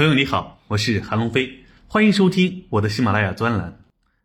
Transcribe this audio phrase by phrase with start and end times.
[0.00, 3.82] 朋友你好，我是韩龙飞，欢迎收听我的喜马拉雅专栏。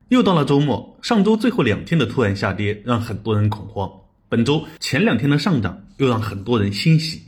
[0.07, 3.91] 又到了周末，上周最后两天的突然下跌让很多人恐慌，
[4.29, 7.23] 本周前两天的上涨又让很多人欣喜。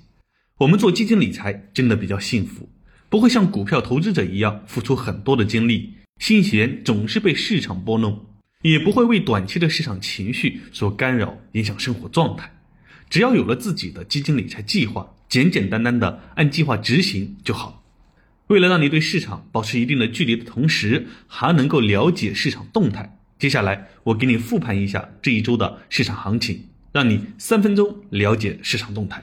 [0.59, 2.69] 我们做基金理财真的比较幸福，
[3.09, 8.27] 不会像股票投资者一样付出很多的精力，心弦总是被市场拨弄，
[8.61, 12.49] 也不会为短期的市场情绪所干扰，影响生活状态。
[13.09, 17.76] 只要有了自己的基金理财计划，简简单单的按计划执行就好。
[18.47, 29.21] 为了让你对市场保持一定的距离的同时，还能够了解市场动态，接下来我给你复盘一下这一周的市场行情，让你三分钟了解市场动态。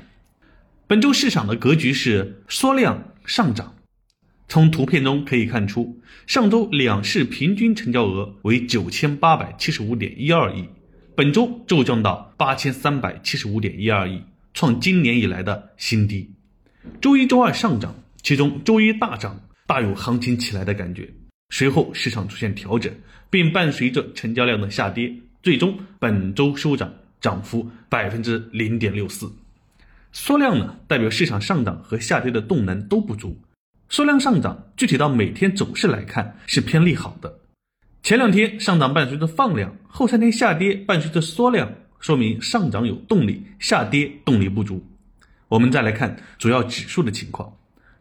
[0.87, 3.75] 本周市场的格局是缩量上涨，
[4.47, 10.69] 从图片中可以看出，上周两市平均成交额为九千八百七十五点一二亿，
[11.17, 14.21] 本周骤降到八千三百七十五点一二亿，
[14.53, 16.35] 创今年以来的新低。
[17.01, 18.04] 周一、周二上涨。
[18.25, 21.07] 其中周一大涨，大有行情起来的感觉。
[21.51, 22.91] 随后市场出现调整，
[23.29, 26.91] 并伴随着成交量的下跌，最终本周收涨，
[27.21, 29.31] 涨幅百分之零点六四。
[30.11, 33.39] 缩量呢，代表市场上涨和下跌的动能都不足。
[33.91, 37.41] 缩量上涨，具体到每天走势来看是偏利好的。
[38.03, 41.71] 前两天上涨伴随着放量，后三天下跌伴随着缩量，
[42.01, 44.83] 说明上涨有动力，下跌动力不足。
[45.49, 47.55] 我们再来看主要指数的情况。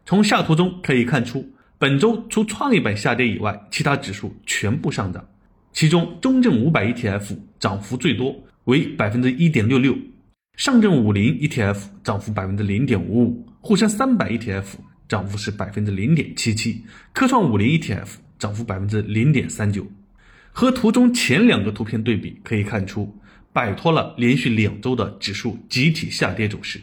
[0.06, 5.26] 从下图中可以看出，本周除创业板下跌以外，其他指数全部上涨。
[5.72, 9.94] 其中，中证五百 ETF 涨幅最多，为百分之一点六六；
[10.56, 14.64] 上证五零 ETF 涨幅百分之零点五五；沪深三百 ETF
[15.08, 19.86] 涨幅是百分之零点七七；科创五零 ETF 涨幅百分之零点三九。
[20.52, 23.18] 和图中前两个图片对比，可以看出，
[23.54, 26.78] 摆脱了连续两周的指数集体下跌走势，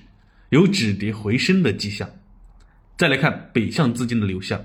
[0.49, 2.09] 有止跌回升的迹象。
[3.01, 4.63] 再来看北向资金的流向，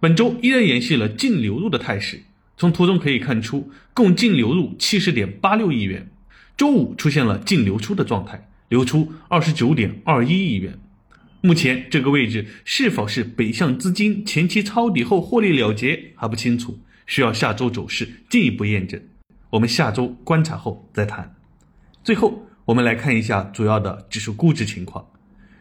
[0.00, 2.22] 本周依然延续了净流入的态势。
[2.56, 6.08] 从图中可以看出，共净流入七十点八六亿元。
[6.56, 10.78] 周五出现了净流出的状态，流出二十九点二一亿元。
[11.42, 18.98] 目前这个位置是否是北向资金前期抄底后获利了结还不清楚，需要下周走势进一步验证。
[19.50, 21.34] 我们下周观察后再谈。
[22.02, 25.06] 最后，我们来看一下主要的指数估值情况。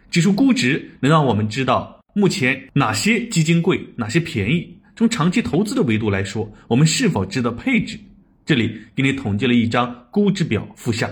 [0.09, 4.77] 指数估值能让我们知道目前哪些基金贵，哪些便宜。
[4.95, 7.97] 从长期投资的维度来说，我们是否值得配置？
[8.45, 11.09] 这里给你统计了一张估值表附下，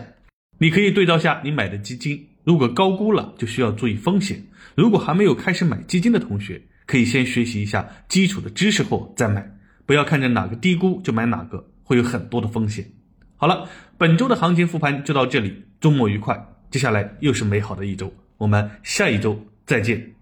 [0.58, 2.28] 你可以对照下你买的基金。
[2.44, 4.44] 如果高估了，就需要注意风险。
[4.76, 9.50] 如果还没有开始买基金的同学，可以先学习一下基础的知识后再买，
[9.86, 12.86] 不要看着哪个低估就买哪个，会有很多的风险。
[13.36, 16.38] 好了，本周的行情复盘就到这里，周末愉快，
[16.72, 18.12] 接下来又是美好的一周。
[18.38, 20.17] 我们下一周再见。